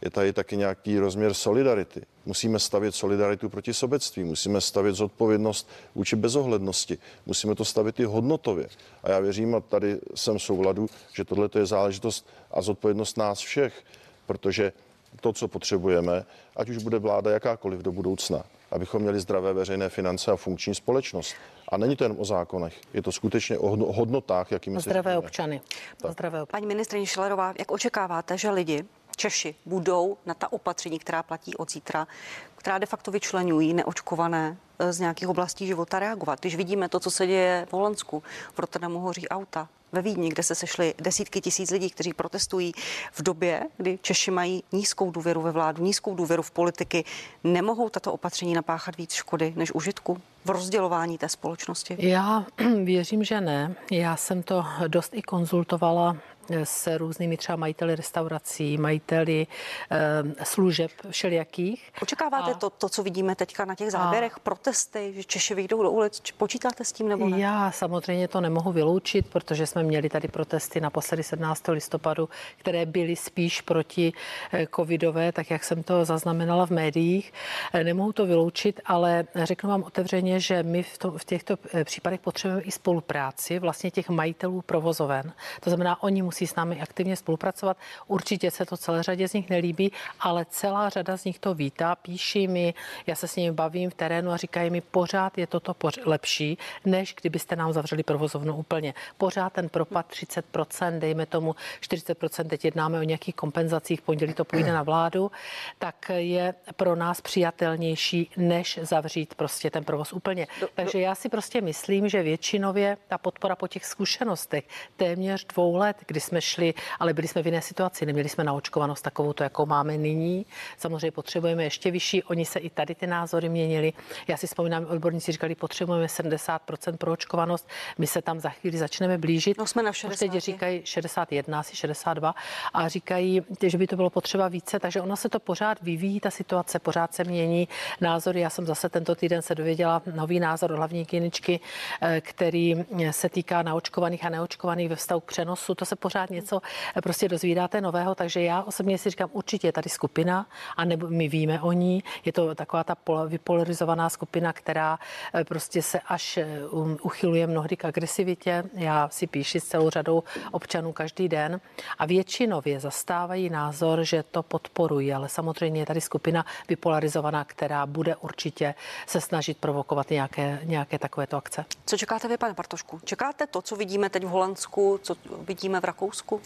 [0.01, 2.01] je tady taky nějaký rozměr solidarity.
[2.25, 8.67] Musíme stavět solidaritu proti sobectví, musíme stavět zodpovědnost vůči bezohlednosti, musíme to stavit i hodnotově.
[9.03, 13.83] A já věřím, a tady jsem souvladu, že tohle je záležitost a zodpovědnost nás všech,
[14.25, 14.73] protože
[15.21, 20.31] to, co potřebujeme, ať už bude vláda jakákoliv do budoucna, abychom měli zdravé veřejné finance
[20.31, 21.33] a funkční společnost.
[21.69, 25.61] A není to jen o zákonech, je to skutečně o hodnotách, jakými zdravé občany.
[26.09, 26.51] Zdravé občany.
[26.51, 28.85] Paní ministrině Šlerová, jak očekáváte, že lidi
[29.17, 32.07] Češi budou na ta opatření, která platí od zítra,
[32.55, 36.39] která de facto vyčlenují neočkované eh, z nějakých oblastí života reagovat.
[36.39, 40.43] Když vidíme to, co se děje v Holandsku, v Rotterdamu hoří auta, ve Vídni, kde
[40.43, 42.71] se sešly desítky tisíc lidí, kteří protestují
[43.11, 47.05] v době, kdy Češi mají nízkou důvěru ve vládu, nízkou důvěru v politiky,
[47.43, 51.95] nemohou tato opatření napáchat víc škody než užitku v rozdělování té společnosti?
[51.99, 52.45] Já
[52.83, 53.75] věřím, že ne.
[53.91, 56.17] Já jsem to dost i konzultovala
[56.63, 59.47] s různými třeba majiteli restaurací, majiteli
[59.91, 61.91] e, služeb všelijakých.
[62.01, 65.83] Očekáváte a, to, to, co vidíme teďka na těch záběrech, a, protesty, že Češi vyjdou
[65.83, 66.21] do ulic?
[66.37, 67.39] Počítáte s tím nebo ne?
[67.39, 71.67] Já samozřejmě to nemohu vyloučit, protože jsme měli tady protesty naposledy 17.
[71.67, 74.13] listopadu, které byly spíš proti
[74.51, 77.33] eh, covidové, tak jak jsem to zaznamenala v médiích.
[77.73, 82.19] Eh, nemohu to vyloučit, ale řeknu vám otevřeně, že my v, to, v těchto případech
[82.19, 85.33] potřebujeme i spolupráci vlastně těch majitelů provozoven.
[85.59, 87.77] To znamená, oni musí musí s námi aktivně spolupracovat.
[88.07, 91.95] Určitě se to celé řadě z nich nelíbí, ale celá řada z nich to vítá,
[91.95, 92.73] píší mi,
[93.07, 96.57] já se s nimi bavím v terénu a říkají mi, pořád je toto poř- lepší,
[96.85, 98.93] než kdybyste nám zavřeli provozovnu úplně.
[99.17, 104.73] Pořád ten propad 30%, dejme tomu 40%, teď jednáme o nějakých kompenzacích, pondělí to půjde
[104.73, 105.31] na vládu,
[105.79, 110.47] tak je pro nás přijatelnější, než zavřít prostě ten provoz úplně.
[110.75, 114.63] Takže já si prostě myslím, že většinově ta podpora po těch zkušenostech
[114.97, 119.01] téměř dvou let, kdy jsme šli, ale byli jsme v jiné situaci, neměli jsme naočkovanost
[119.01, 120.45] takovou, to, jakou máme nyní.
[120.77, 123.93] Samozřejmě potřebujeme ještě vyšší, oni se i tady ty názory měnili.
[124.27, 129.57] Já si vzpomínám, odborníci říkali, potřebujeme 70% proočkovanost, my se tam za chvíli začneme blížit.
[129.57, 130.19] No jsme na 60.
[130.19, 132.35] Teď říkají 61, asi 62
[132.73, 136.31] a říkají, že by to bylo potřeba více, takže ona se to pořád vyvíjí, ta
[136.31, 137.67] situace pořád se mění
[138.01, 138.39] názory.
[138.41, 141.59] Já jsem zase tento týden se dověděla nový názor od hlavní kliničky,
[142.01, 142.75] eh, který
[143.11, 145.75] se týká naočkovaných a neočkovaných ve vztahu k přenosu.
[145.75, 146.61] To se pořád něco
[146.95, 150.45] eh, prostě dozvídáte nového, takže já osobně si říkám, určitě je tady skupina,
[150.77, 152.95] a nebo my víme o ní, je to taková ta
[153.27, 154.99] vypolarizovaná skupina, která
[155.33, 158.63] eh, prostě se až eh, um, uchyluje mnohdy k agresivitě.
[158.73, 161.61] Já si píši s celou řadou občanů každý den
[161.99, 168.15] a většinově zastávají názor, že to podporují, ale samozřejmě je tady skupina vypolarizovaná, která bude
[168.15, 168.75] určitě
[169.05, 171.65] se snažit provokovat nějaké, nějaké takovéto akce.
[171.85, 172.99] Co čekáte vy, pane Bartošku?
[173.03, 175.96] Čekáte to, co vidíme teď v Holandsku, co vidíme v Rakousku?
[175.97, 176.41] Rakousku?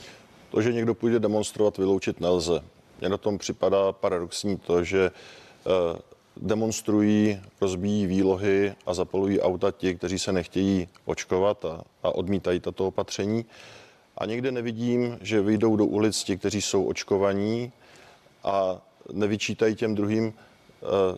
[0.51, 2.63] To, že někdo půjde demonstrovat, vyloučit nelze.
[2.99, 5.99] Mně na tom připadá paradoxní to, že eh,
[6.37, 12.87] demonstrují, rozbíjí výlohy a zapalují auta ti, kteří se nechtějí očkovat a, a odmítají tato
[12.87, 13.45] opatření.
[14.17, 17.71] A někde nevidím, že vyjdou do ulic ti, kteří jsou očkovaní
[18.43, 21.17] a nevyčítají těm druhým eh,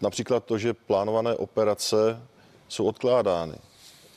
[0.00, 2.22] například to, že plánované operace
[2.68, 3.54] jsou odkládány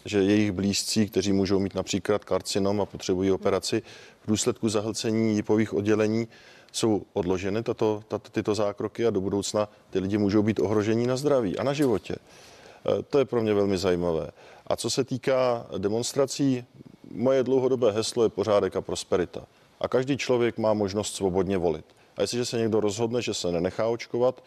[0.07, 3.81] že jejich blízcí, kteří můžou mít například karcinom a potřebují operaci,
[4.23, 6.27] v důsledku zahlcení jipových oddělení
[6.71, 11.17] jsou odloženy tato, tato, tyto zákroky a do budoucna ty lidi můžou být ohrožení na
[11.17, 12.15] zdraví a na životě.
[12.15, 14.31] E, to je pro mě velmi zajímavé.
[14.67, 16.63] A co se týká demonstrací,
[17.11, 19.45] moje dlouhodobé heslo je pořádek a prosperita.
[19.79, 21.85] A každý člověk má možnost svobodně volit.
[22.17, 24.43] A jestliže se někdo rozhodne, že se nenechá očkovat,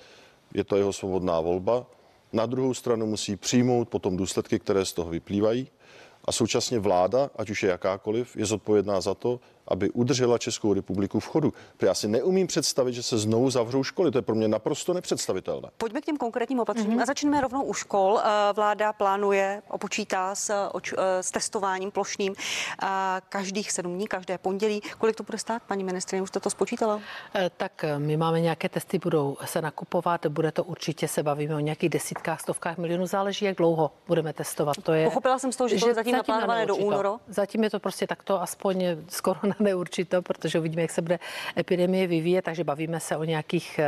[0.55, 1.87] je to jeho svobodná volba,
[2.33, 5.69] na druhou stranu musí přijmout potom důsledky, které z toho vyplývají.
[6.25, 9.41] A současně vláda, ať už je jakákoliv, je zodpovědná za to,
[9.71, 11.53] aby udržela Českou republiku v chodu.
[11.77, 14.11] Protože já si neumím představit, že se znovu zavřou školy.
[14.11, 15.69] To je pro mě naprosto nepředstavitelné.
[15.77, 17.03] Pojďme k těm konkrétním opatřením mm-hmm.
[17.03, 18.21] a začneme rovnou u škol.
[18.21, 22.35] Eh, vláda plánuje, opočítá s, oč, eh, s testováním plošným
[22.83, 22.87] eh,
[23.29, 24.81] každých sedm dní, každé pondělí.
[24.99, 26.23] Kolik to bude stát, paní ministrině?
[26.23, 27.01] Už jste to spočítala?
[27.57, 31.91] Tak my máme nějaké testy, budou se nakupovat, bude to určitě, se bavíme o nějakých
[31.91, 34.77] desítkách, stovkách milionů, záleží, jak dlouho budeme testovat.
[34.83, 37.19] To je, Pochopila jsem z toho, že, že to je zatím, zatím naplánované do února.
[37.29, 41.19] Zatím je to prostě takto aspoň skoro na neurčito, protože uvidíme, jak se bude
[41.59, 43.81] epidemie vyvíjet, takže bavíme se o nějakých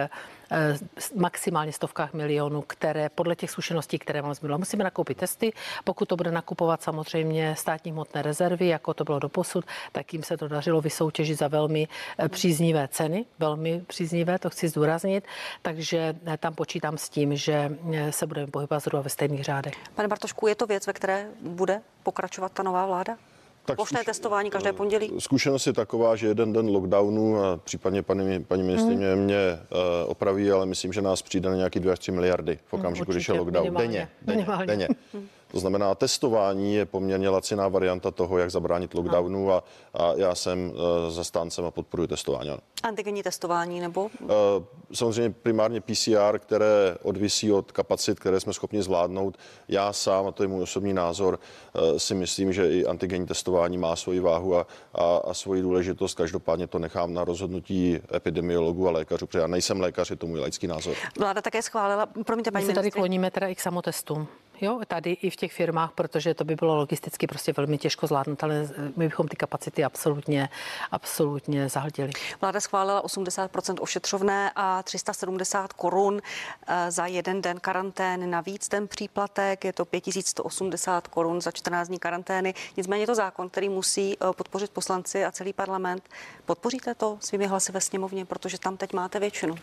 [0.55, 0.79] Eh,
[1.15, 4.59] maximálně stovkách milionů, které podle těch zkušeností, které mám zbylo.
[4.59, 5.53] Musíme nakoupit testy,
[5.85, 10.23] pokud to bude nakupovat samozřejmě státní hmotné rezervy, jako to bylo do posud, tak jim
[10.23, 15.25] se to dařilo vysoutěžit za velmi eh, příznivé ceny, velmi příznivé, to chci zdůraznit,
[15.63, 17.71] takže eh, tam počítám s tím, že
[18.11, 19.75] se budeme pohybovat zhruba ve stejných řádech.
[19.95, 23.17] Pane Bartošku, je to věc, ve které bude pokračovat ta nová vláda?
[23.65, 24.07] Tak Plošné zkuš...
[24.07, 25.13] testování každé pondělí?
[25.19, 29.25] Zkušenost je taková, že jeden den lockdownu a případně paní, paní ministrině hmm.
[29.25, 32.73] mě uh, opraví, ale myslím, že nás přijde na nějaký 2 až 3 miliardy v
[32.73, 33.65] okamžiku, hmm, když je lockdown.
[33.65, 34.09] Minimálně.
[34.23, 34.89] Denně, denně, denně.
[35.53, 40.71] To znamená, testování je poměrně laciná varianta toho, jak zabránit lockdownu a, a já jsem
[40.71, 40.77] uh,
[41.11, 42.51] zastáncem a podporuji testování.
[42.83, 44.03] Antigenní testování nebo?
[44.05, 44.29] Uh,
[44.93, 49.39] samozřejmě primárně PCR, které odvisí od kapacit, které jsme schopni zvládnout.
[49.69, 51.39] Já sám, a to je můj osobní názor,
[51.75, 56.15] uh, si myslím, že i antigenní testování má svoji váhu a, a, a svoji důležitost.
[56.15, 60.41] Každopádně to nechám na rozhodnutí epidemiologů a lékařů, protože já nejsem lékař, je to můj
[60.41, 60.95] laický názor.
[61.19, 64.29] Vláda také schválila, promiňte, paní My se tady kloníme teda i k samotestům
[64.63, 68.45] jo, tady i v těch firmách, protože to by bylo logisticky prostě velmi těžko zvládnout,
[68.45, 70.49] ale my bychom ty kapacity absolutně,
[70.91, 72.11] absolutně zahltili.
[72.41, 76.21] Vláda schválila 80% ošetřovné a 370 korun
[76.67, 78.27] eh, za jeden den karantény.
[78.27, 82.55] Navíc ten příplatek je to 5180 korun za 14 dní karantény.
[82.77, 86.09] Nicméně je to zákon, který musí eh, podpořit poslanci a celý parlament.
[86.45, 89.55] Podpoříte to svými hlasy ve sněmovně, protože tam teď máte většinu.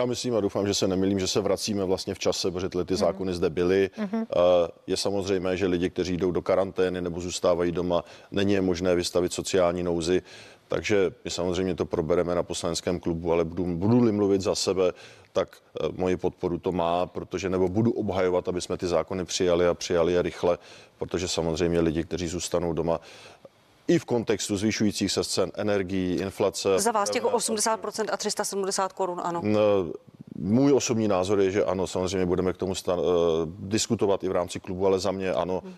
[0.00, 2.84] Já myslím a doufám, že se nemilím, že se vracíme vlastně v čase, protože tyhle
[2.84, 3.00] ty mhm.
[3.00, 3.90] zákony zde byly.
[3.96, 4.26] Mm-hmm.
[4.86, 9.32] Je samozřejmé, že lidi, kteří jdou do karantény nebo zůstávají doma, není je možné vystavit
[9.32, 10.22] sociální nouzi.
[10.68, 14.92] Takže my samozřejmě to probereme na poslaneckém klubu, ale budu, budu-li mluvit za sebe,
[15.32, 19.66] tak eh, moji podporu to má, protože nebo budu obhajovat, aby jsme ty zákony přijali
[19.66, 20.58] a přijali je rychle,
[20.98, 23.00] protože samozřejmě lidi, kteří zůstanou doma,
[23.90, 26.78] i v kontextu zvyšujících se cen energií, inflace.
[26.78, 29.42] Za vás těch 80% a 370 korun, ano.
[30.42, 33.04] Můj osobní názor je, že ano, samozřejmě budeme k tomu stan- uh,
[33.58, 35.70] diskutovat i v rámci klubu, ale za mě ano, uh,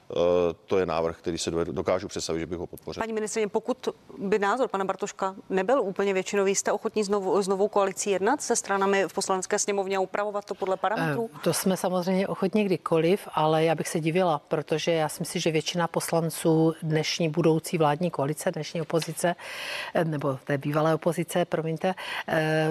[0.66, 3.00] to je návrh, který se dokážu představit, že bych ho podpořil.
[3.00, 7.68] Paní ministrině, pokud by názor pana Bartoška nebyl úplně většinový, jste ochotní znovu, s novou
[7.68, 11.22] koalicí jednat se stranami v poslanecké sněmovně a upravovat to podle parametrů?
[11.22, 15.42] Uh, to jsme samozřejmě ochotní kdykoliv, ale já bych se divila, protože já si myslím,
[15.42, 19.34] že většina poslanců dnešní budoucí vládní koalice, dnešní opozice,
[20.04, 21.94] nebo té bývalé opozice, promiňte,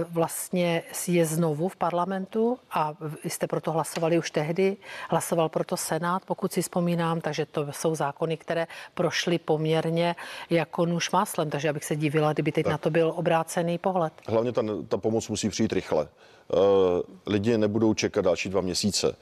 [0.09, 4.77] vlastně je znovu v parlamentu a vy jste proto hlasovali už tehdy,
[5.09, 10.15] hlasoval proto Senát, pokud si vzpomínám, takže to jsou zákony, které prošly poměrně
[10.49, 12.71] jako nůž máslem, takže abych se divila, kdyby teď tak.
[12.71, 14.13] na to byl obrácený pohled.
[14.27, 16.07] Hlavně ta, ta pomoc musí přijít rychle.
[16.53, 19.15] Uh, lidi nebudou čekat další dva měsíce.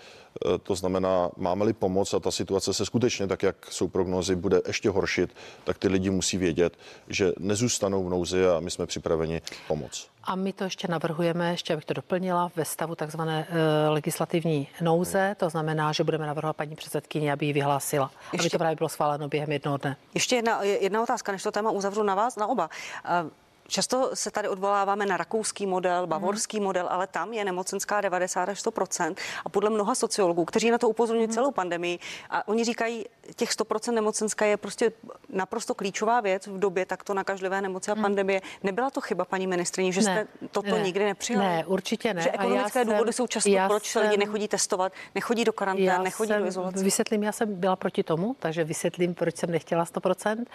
[0.45, 4.61] Eh, to znamená, máme-li pomoc a ta situace se skutečně, tak jak jsou prognozy, bude
[4.67, 9.41] ještě horšit, tak ty lidi musí vědět, že nezůstanou v nouzi a my jsme připraveni
[9.67, 10.07] pomoct.
[10.23, 15.35] A my to ještě navrhujeme, ještě abych to doplnila, ve stavu takzvané e, legislativní nouze.
[15.39, 18.11] To znamená, že budeme navrhovat paní předsedkyni, aby ji vyhlásila.
[18.33, 19.97] Ještě, aby to právě bylo schváleno během jednoho dne.
[20.13, 22.69] Ještě jedna, jedna otázka, než to téma uzavřu na vás, na oba.
[23.05, 23.29] E,
[23.69, 26.63] Často se tady odvoláváme na rakouský model, bavorský mm.
[26.63, 30.89] model, ale tam je nemocenská 90 až 100% a podle mnoha sociologů, kteří na to
[30.89, 31.33] upozorňují mm.
[31.33, 33.05] celou pandemii, a oni říkají,
[33.35, 34.91] těch 100% nemocenská je prostě
[35.29, 38.01] naprosto klíčová věc v době takto nakažlivé nemoci a mm.
[38.01, 38.41] pandemie.
[38.63, 41.45] Nebyla to chyba, paní ministrině, že ne, jste toto ne, nikdy nepřijali?
[41.45, 42.21] Ne, určitě ne.
[42.21, 46.27] Že ekonomické důvody jsem, jsou často, proč jsem, lidi nechodí testovat, nechodí do karantény, nechodí
[46.27, 46.83] jsem, do izolace.
[46.83, 50.45] Vysvětlím, já jsem byla proti tomu, takže vysvětlím, proč jsem nechtěla 100%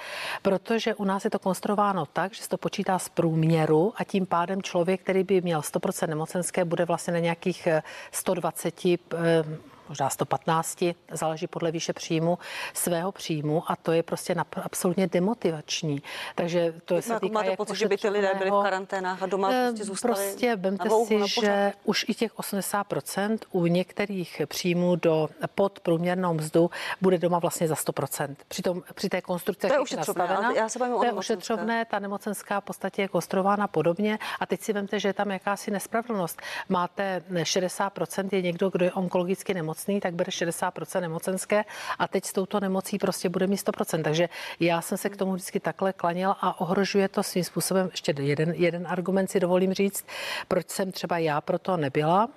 [0.43, 4.27] protože u nás je to konstruováno tak, že se to počítá z průměru a tím
[4.27, 7.69] pádem člověk, který by měl 100% nemocenské, bude vlastně na nějakých
[8.13, 8.99] 120 eh,
[9.89, 12.39] možná 115, záleží podle výše příjmu,
[12.75, 16.03] svého příjmu a to je prostě nap- absolutně demotivační.
[16.35, 19.27] Takže to je se týká Máte pocit, že by ty lidé byli v karanténách a
[19.27, 24.97] doma eh, prostě zůstali Prostě vemte si, že už i těch 80% u některých příjmů
[24.97, 26.71] do pod průměrnou mzdu
[27.01, 28.37] bude doma vlastně za 100%.
[28.49, 32.65] Přitom při té konstrukci, to je ušetřovné, já se to je ušetřovné, ta nemocenská v
[32.65, 36.43] podstatě je konstruována podobně a teď si vemte, že je tam jakási nespravedlnost.
[36.69, 41.65] Máte 60% je někdo, kdo je onkologicky nemocný nemocný, tak bere 60% nemocenské
[41.99, 44.03] a teď s touto nemocí prostě bude mít 100%.
[44.03, 44.29] Takže
[44.61, 47.89] já jsem se k tomu vždycky takhle klaněl a ohrožuje to svým způsobem.
[47.91, 50.07] Ještě jeden, jeden argument si dovolím říct,
[50.49, 52.29] proč jsem třeba já proto nebyla,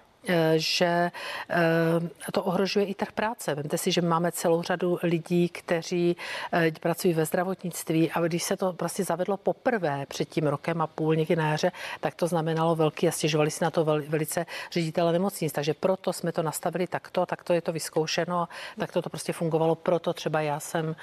[0.56, 1.12] že
[1.50, 3.56] eh, to ohrožuje i trh práce.
[3.56, 6.18] Vemte si, že máme celou řadu lidí, kteří
[6.54, 10.88] eh, pracují ve zdravotnictví a když se to prostě zavedlo poprvé před tím rokem a
[10.88, 15.12] půl někdy na jaře, tak to znamenalo velký a stěžovali si na to velice ředitele
[15.12, 15.54] nemocnic.
[15.54, 18.48] Takže proto jsme to nastavili takto, takto je to vyzkoušeno
[18.80, 19.76] takto to prostě fungovalo.
[19.76, 20.96] Proto třeba já jsem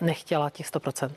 [0.00, 1.10] nechtěla těch 100%.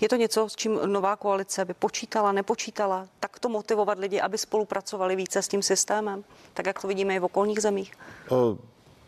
[0.00, 4.38] Je to něco, s čím nová koalice by počítala, nepočítala, tak to motivovat lidi, aby
[4.38, 7.92] spolupracovali více s tím systémem, tak jak to vidíme i v okolních zemích?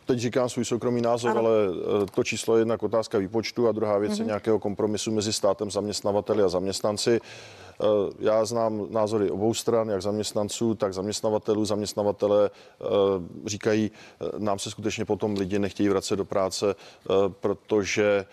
[0.06, 1.40] Teď říkám svůj soukromý názor, ano.
[1.40, 1.50] ale
[2.02, 4.16] e, to číslo je jednak otázka výpočtu a druhá věc mm-hmm.
[4.16, 4.26] je mhm.
[4.26, 7.20] nějakého kompromisu mezi státem, zaměstnavateli a zaměstnanci.
[7.80, 11.64] Eh, já znám názory obou stran, jak zaměstnanců, tak zaměstnavatelů.
[11.64, 12.84] Zaměstnavatele eh,
[13.46, 16.74] říkají, eh, nám se skutečně potom lidi nechtějí vracet do práce,
[17.40, 18.24] protože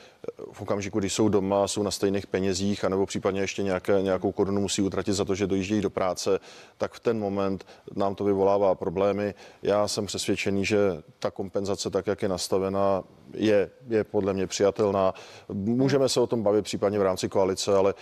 [0.51, 4.61] v okamžiku, kdy jsou doma, jsou na stejných penězích, anebo případně ještě nějaké, nějakou korunu
[4.61, 6.39] musí utratit za to, že dojíždějí do práce,
[6.77, 9.33] tak v ten moment nám to vyvolává problémy.
[9.63, 10.77] Já jsem přesvědčený, že
[11.19, 13.03] ta kompenzace, tak jak je nastavená,
[13.33, 15.13] je, je podle mě přijatelná.
[15.53, 17.93] Můžeme se o tom bavit případně v rámci koalice, ale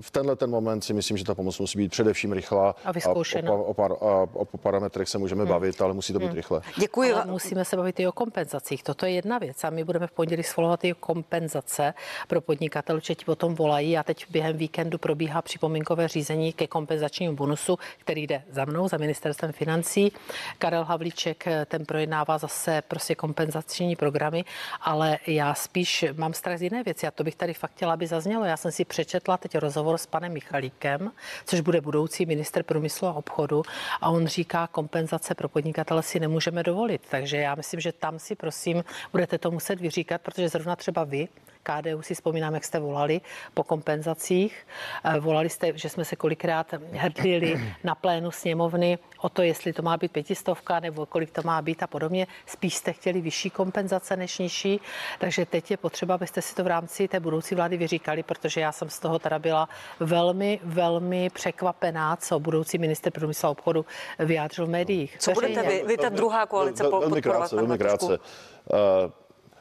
[0.00, 2.74] v tenhle ten moment si myslím, že ta pomoc musí být především rychlá.
[2.84, 3.50] A vyzkoušená.
[3.50, 5.50] A o, par, a o parametrech se můžeme hmm.
[5.50, 6.34] bavit, ale musí to být hmm.
[6.34, 6.60] rychle.
[6.76, 7.12] Děkuji.
[7.12, 8.82] Ale musíme se bavit i o kompenzacích.
[8.82, 9.64] Toto je jedna věc.
[9.64, 11.94] A my budeme v pondělí svolovat i kompenzace
[12.28, 13.98] pro podnikatelů, že ti o tom volají.
[13.98, 18.96] A teď během víkendu probíhá připomínkové řízení ke kompenzačnímu bonusu, který jde za mnou, za
[18.96, 20.12] ministerstvem financí.
[20.58, 24.44] Karel Havlíček ten projednává zase prostě kompenzační programy
[24.80, 28.06] ale já spíš mám strach z jiné věci a to bych tady fakt chtěla, aby
[28.06, 28.44] zaznělo.
[28.44, 31.12] Já jsem si přečetla teď rozhovor s panem Michalíkem,
[31.44, 33.62] což bude budoucí minister průmyslu a obchodu
[34.00, 37.02] a on říká, kompenzace pro podnikatele si nemůžeme dovolit.
[37.10, 41.28] Takže já myslím, že tam si prosím budete to muset vyříkat, protože zrovna třeba vy
[41.62, 43.20] KDU si vzpomínám, jak jste volali
[43.54, 44.66] po kompenzacích.
[45.04, 49.82] Eh, volali jste, že jsme se kolikrát hrdlili na plénu sněmovny o to, jestli to
[49.82, 52.26] má být pětistovka nebo kolik to má být a podobně.
[52.46, 54.80] Spíš jste chtěli vyšší kompenzace než nižší,
[55.18, 58.72] takže teď je potřeba, abyste si to v rámci té budoucí vlády vyříkali, protože já
[58.72, 59.68] jsem z toho teda byla
[60.00, 63.86] velmi, velmi překvapená, co budoucí minister průmyslu a obchodu
[64.18, 65.16] vyjádřil v médiích.
[65.18, 68.18] Co budete vy, vy ta druhá koalice Velmi krátce, velmi krátce.
[68.18, 69.10] Uh,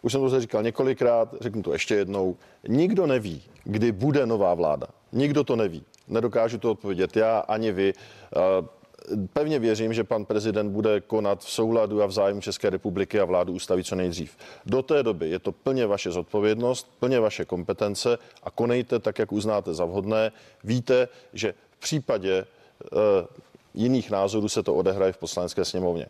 [0.01, 2.37] už jsem to říkal několikrát, řeknu to ještě jednou,
[2.67, 4.87] nikdo neví, kdy bude nová vláda.
[5.11, 5.83] Nikdo to neví.
[6.07, 7.93] Nedokážu to odpovědět já ani vy.
[9.33, 13.25] Pevně věřím, že pan prezident bude konat v souladu a v zájmu České republiky a
[13.25, 14.37] vládu ustaví co nejdřív.
[14.65, 19.31] Do té doby je to plně vaše zodpovědnost, plně vaše kompetence a konejte tak, jak
[19.31, 20.31] uznáte za vhodné.
[20.63, 22.45] Víte, že v případě e,
[23.73, 26.05] jiných názorů se to odehraje v poslanecké sněmovně.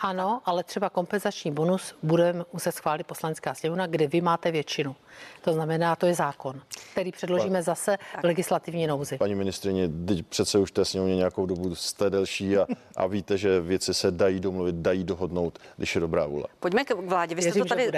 [0.00, 4.96] Ano, ale třeba kompenzační bonus budeme muset schválit poslanecká sněmovna, kde vy máte většinu.
[5.46, 6.60] To znamená, to je zákon,
[6.92, 9.18] který předložíme zase v legislativní nouzi.
[9.18, 13.60] Paní ministrině, teď přece už té sněmovně nějakou dobu jste delší a, a víte, že
[13.60, 16.44] věci se dají domluvit, dají dohodnout, když je dobrá vůle.
[16.60, 17.34] Pojďme k vládě.
[17.34, 17.90] Vy jste Věřím, to tady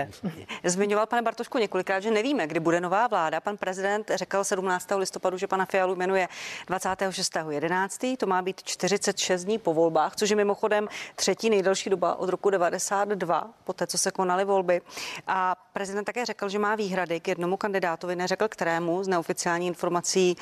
[0.64, 3.40] zmiňoval, pane Bartošku, několikrát, že nevíme, kdy bude nová vláda.
[3.40, 4.88] Pan prezident řekl 17.
[4.96, 6.28] listopadu, že pana Fialu jmenuje
[6.66, 8.16] 26.11.
[8.16, 12.50] To má být 46 dní po volbách, což je mimochodem třetí nejdelší doba od roku
[12.50, 14.80] 92, po té, co se konaly volby.
[15.26, 20.36] A prezident také řekl, že má výhrady k jednomu kandidátovi, neřekl kterému z neoficiální informací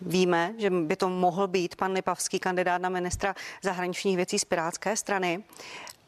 [0.00, 4.96] Víme, že by to mohl být pan Lipavský kandidát na ministra zahraničních věcí z Pirátské
[4.96, 5.44] strany.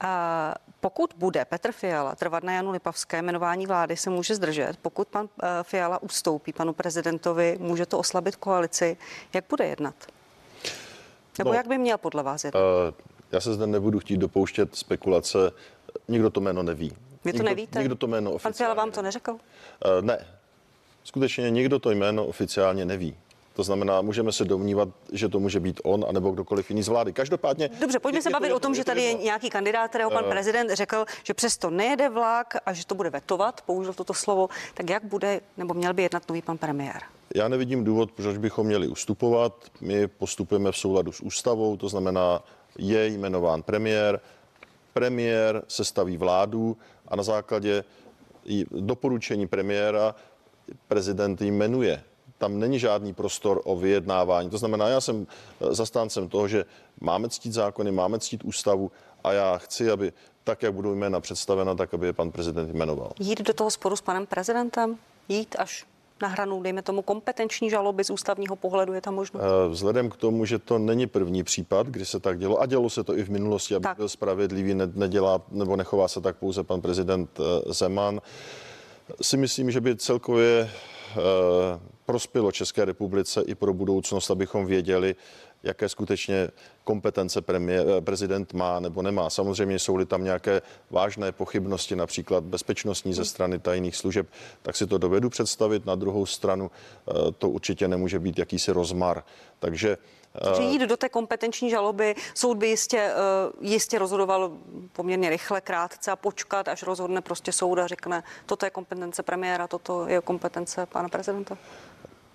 [0.01, 4.77] A pokud bude Petr Fiala trvat na Janu Lipavské, jmenování vlády se může zdržet.
[4.83, 8.97] Pokud pan eh, Fiala ustoupí panu prezidentovi, může to oslabit koalici.
[9.35, 9.95] Jak bude jednat?
[11.38, 12.61] Nebo no, jak by měl podle vás jednat?
[12.61, 12.95] Uh,
[13.33, 15.38] já se zde nebudu chtít dopouštět spekulace.
[16.09, 16.93] Nikdo to jméno neví.
[17.25, 17.79] Vy to nikdo, nevíte?
[17.79, 18.43] Nikdo to jméno oficiálně.
[18.43, 19.33] Pan Fiala vám to neřekl?
[19.33, 19.39] Uh,
[20.01, 20.27] ne.
[21.05, 23.17] Skutečně nikdo to jméno oficiálně neví.
[23.53, 27.13] To znamená, můžeme se domnívat, že to může být on, anebo kdokoliv jiný z vlády.
[27.13, 27.71] Každopádně.
[27.81, 30.31] Dobře, pojďme je, se bavit o tom, že tady je nějaký kandidát, kterého pan uh,
[30.31, 34.49] prezident řekl, že přesto nejede vlak a že to bude vetovat, použil toto slovo.
[34.75, 37.03] Tak jak bude, nebo měl by jednat nový pan premiér?
[37.35, 39.55] Já nevidím důvod, proč bychom měli ustupovat.
[39.81, 42.43] My postupujeme v souladu s ústavou, to znamená,
[42.79, 44.21] je jmenován premiér,
[44.93, 46.77] premiér sestaví vládu
[47.09, 47.85] a na základě
[48.71, 50.14] doporučení premiéra
[50.88, 52.03] prezident jmenuje.
[52.38, 54.51] Tam není žádný prostor o vyjednávání.
[54.51, 55.27] To znamená, já jsem
[55.61, 56.64] eh, zastáncem toho, že
[57.01, 58.90] máme ctít zákony, máme ctít ústavu
[59.25, 60.12] a já chci, aby
[60.44, 63.12] tak, jak budou jména představena, tak aby je pan prezident jmenoval.
[63.21, 64.97] Jít do toho sporu s panem prezidentem?
[65.29, 65.87] Jít až
[66.23, 68.93] na hranu, dejme tomu, kompetenční žaloby z ústavního pohledu?
[68.93, 69.43] Je tam možnost?
[69.45, 72.91] Eh, vzhledem k tomu, že to není první případ, kdy se tak dělo, a dělo
[72.91, 73.97] se to i v minulosti, aby tak.
[73.97, 78.21] byl spravedlivý, nedělá nebo nechová se tak pouze pan prezident eh, Zeman,
[79.23, 80.71] si myslím, že by celkově
[82.07, 85.16] prospělo České republice i pro budoucnost, abychom věděli,
[85.63, 86.49] jaké skutečně
[86.85, 89.31] kompetence premiér, eh, prezident má nebo nemá.
[89.31, 94.27] Samozřejmě jsou-li tam nějaké vážné pochybnosti, například bezpečnostní ze strany tajných služeb,
[94.63, 95.87] tak si to dovedu představit.
[95.87, 99.23] Na druhou stranu eh, to určitě nemůže být jakýsi rozmar.
[99.59, 99.97] Takže
[100.57, 103.11] že jít do té kompetenční žaloby, soud by jistě,
[103.61, 104.53] jistě rozhodoval
[104.93, 109.67] poměrně rychle, krátce a počkat, až rozhodne prostě soud a řekne, toto je kompetence premiéra,
[109.67, 111.59] toto je kompetence pana prezidenta?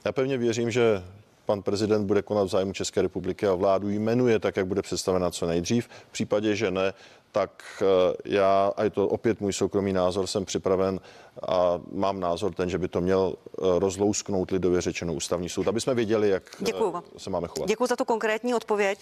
[0.05, 1.03] Já pevně věřím, že
[1.45, 5.31] pan prezident bude konat v zájmu České republiky a vládu jmenuje tak, jak bude představena
[5.31, 5.87] co nejdřív.
[5.87, 6.93] V případě, že ne,
[7.33, 10.99] tak eh, já, a je to opět můj soukromý názor, jsem připraven
[11.47, 15.81] a mám názor ten, že by to měl eh, rozlousknout lidově řečeno ústavní soud, aby
[15.81, 17.03] jsme věděli, jak eh, Děkuju.
[17.17, 17.67] se máme chovat.
[17.67, 18.99] Děkuji za tu konkrétní odpověď.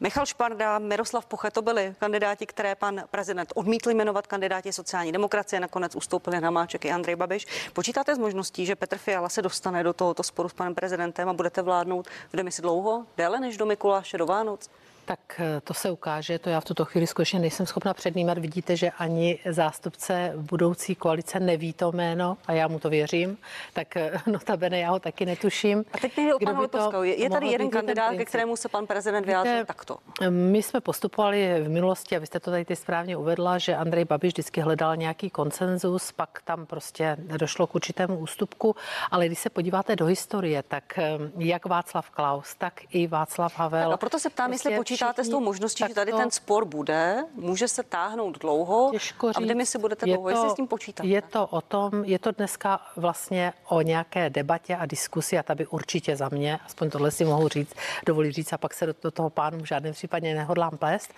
[0.00, 5.60] Michal Šparda, Miroslav Poche, to byli kandidáti, které pan prezident odmítl jmenovat kandidáti sociální demokracie,
[5.60, 7.46] nakonec ustoupili na Máček i Andrej Babiš.
[7.72, 11.32] Počítáte s možností, že Petr Fiala se dostane do tohoto sporu s panem prezidentem a
[11.32, 11.83] budete vládnout
[12.32, 14.70] v demisi dlouho, déle než do Mikuláše, do Vánoc?
[15.04, 18.38] Tak eh, to se ukáže, to já v tuto chvíli skutečně nejsem schopna přednímat.
[18.38, 23.38] Vidíte, že ani zástupce budoucí koalice neví to jméno a já mu to věřím,
[23.72, 25.84] tak eh, notabene já ho taky netuším.
[25.92, 26.68] A teď nejde o pana
[27.02, 29.96] Je, je tady jeden kandidát, ke kterému se pan prezident vyjádřil takto.
[30.28, 34.04] My jsme postupovali v minulosti, a vy jste to tady ty správně uvedla, že Andrej
[34.04, 38.76] Babiš vždycky hledal nějaký konsenzus, pak tam prostě došlo k určitému ústupku,
[39.10, 43.90] ale když se podíváte do historie, tak eh, jak Václav Klaus, tak i Václav Havel.
[43.90, 46.16] Tak a proto se ptám, prostě jestli počítáte všichni, s tou možností, že tady to,
[46.18, 50.28] ten spor bude, může se táhnout dlouho těžko říct, a v demisi budete dlouho, to,
[50.28, 51.08] jestli s tím počítáte?
[51.08, 55.54] Je to o tom, je to dneska vlastně o nějaké debatě a diskusi a ta
[55.54, 57.74] by určitě za mě, aspoň tohle si mohu říct,
[58.06, 61.14] dovolí říct a pak se do toho pánu v žádném případě nehodlám plést,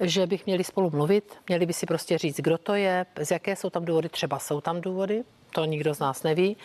[0.00, 3.56] že bych měli spolu mluvit, měli by si prostě říct, kdo to je, z jaké
[3.56, 5.24] jsou tam důvody, třeba jsou tam důvody,
[5.54, 6.56] to nikdo z nás neví.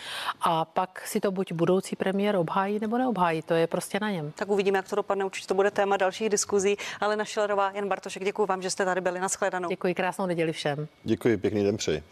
[0.41, 4.31] A pak si to buď budoucí premiér obhájí nebo neobhájí, to je prostě na něm.
[4.31, 6.77] Tak uvidíme, jak to dopadne, určitě to bude téma dalších diskuzí.
[6.99, 9.19] Ale na Šilerová, Jan Bartošek, děkuji vám, že jste tady byli.
[9.19, 9.69] Naschledanou.
[9.69, 10.87] Děkuji, krásnou neděli všem.
[11.03, 12.03] Děkuji, pěkný den přeji.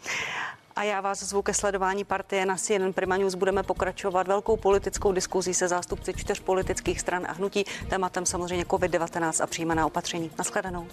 [0.76, 3.34] A já vás zvu ke sledování partie na CNN Prima News.
[3.34, 7.64] Budeme pokračovat velkou politickou diskuzí se zástupci čtyř politických stran a hnutí.
[7.88, 10.30] Tématem samozřejmě COVID-19 a přijímaná opatření.
[10.38, 10.86] Naschledanou.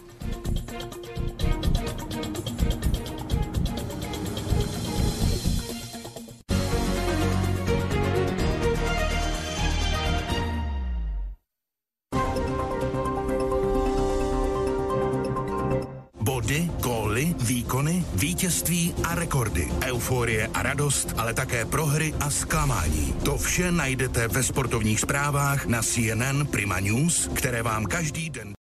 [17.16, 19.72] Góly, výkony, vítězství a rekordy.
[19.86, 23.14] Euforie a radost, ale také prohry a zklamání.
[23.26, 28.54] To vše najdete ve sportovních zprávách na CNN Prima News, které vám každý den